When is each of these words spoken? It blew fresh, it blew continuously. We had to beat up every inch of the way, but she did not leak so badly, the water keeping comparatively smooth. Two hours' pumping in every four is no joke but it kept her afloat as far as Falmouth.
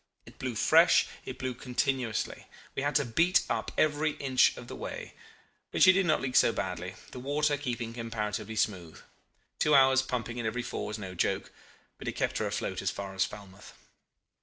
It 0.25 0.39
blew 0.39 0.55
fresh, 0.55 1.05
it 1.25 1.37
blew 1.37 1.53
continuously. 1.53 2.47
We 2.73 2.81
had 2.81 2.95
to 2.95 3.05
beat 3.05 3.43
up 3.51 3.71
every 3.77 4.13
inch 4.13 4.57
of 4.57 4.67
the 4.67 4.75
way, 4.75 5.13
but 5.71 5.83
she 5.83 5.91
did 5.91 6.07
not 6.07 6.21
leak 6.21 6.35
so 6.35 6.51
badly, 6.51 6.95
the 7.11 7.19
water 7.19 7.55
keeping 7.55 7.93
comparatively 7.93 8.55
smooth. 8.55 8.99
Two 9.59 9.75
hours' 9.75 10.01
pumping 10.01 10.39
in 10.39 10.45
every 10.47 10.63
four 10.63 10.89
is 10.89 10.97
no 10.97 11.13
joke 11.13 11.51
but 11.99 12.07
it 12.07 12.13
kept 12.13 12.39
her 12.39 12.47
afloat 12.47 12.81
as 12.81 12.89
far 12.89 13.13
as 13.13 13.25
Falmouth. 13.25 13.73